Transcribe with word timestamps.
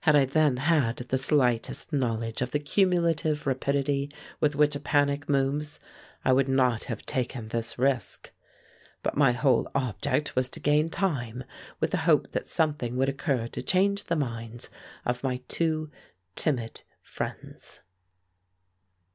Had 0.00 0.14
I 0.14 0.26
then 0.26 0.58
had 0.58 0.96
the 0.98 1.16
slightest 1.16 1.94
knowledge 1.94 2.42
of 2.42 2.50
the 2.50 2.58
cumulative 2.58 3.46
rapidity 3.46 4.12
with 4.38 4.54
which 4.54 4.76
a 4.76 4.78
panic 4.80 5.30
moves 5.30 5.80
I 6.26 6.34
would 6.34 6.46
not 6.46 6.84
have 6.84 7.06
taken 7.06 7.48
this 7.48 7.78
risk. 7.78 8.32
But 9.02 9.16
my 9.16 9.32
whole 9.32 9.70
object 9.74 10.36
was 10.36 10.50
to 10.50 10.60
gain 10.60 10.90
time, 10.90 11.44
with 11.80 11.90
the 11.92 11.96
hope 12.04 12.32
that 12.32 12.50
something 12.50 12.98
would 12.98 13.08
occur 13.08 13.48
to 13.48 13.62
change 13.62 14.04
the 14.04 14.14
minds 14.16 14.68
of 15.06 15.24
my 15.24 15.38
two 15.48 15.90
timid 16.36 16.82
friends. 17.00 17.80